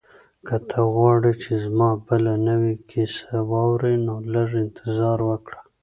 که 0.47 0.55
ته 0.69 0.79
غواړې 0.93 1.33
چې 1.43 1.51
زما 1.63 1.89
بله 2.07 2.33
نوې 2.47 2.73
کیسه 2.89 3.35
واورې 3.51 3.95
نو 4.05 4.15
لږ 4.33 4.49
انتظار 4.63 5.17
وکړه. 5.29 5.59